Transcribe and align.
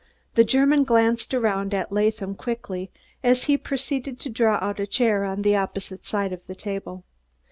The 0.33 0.43
German 0.43 0.83
glanced 0.83 1.31
around 1.31 1.75
at 1.75 1.91
Latham 1.91 2.33
quickly 2.33 2.89
as 3.23 3.43
he 3.43 3.55
proceeded 3.55 4.19
to 4.21 4.31
draw 4.31 4.57
out 4.59 4.79
a 4.79 4.87
chair 4.87 5.23
on 5.25 5.43
the 5.43 5.55
opposite 5.55 6.07
side 6.07 6.33
of 6.33 6.47
the 6.47 6.55
table. 6.55 7.03